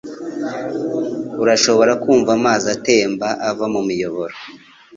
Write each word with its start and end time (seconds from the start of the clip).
Urashobora 1.43 1.91
kumva 2.03 2.29
amazi 2.37 2.65
atemba 2.75 3.27
ava 3.49 3.65
mumiyoboro 3.73 4.35